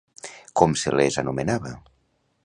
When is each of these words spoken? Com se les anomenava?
Com 0.61 0.71
se 0.83 0.93
les 0.99 1.19
anomenava? 1.23 1.73